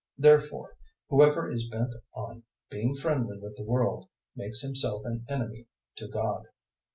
[0.17, 0.77] Therefore
[1.09, 6.47] whoever is bent on being friendly with the world makes himself an enemy to God.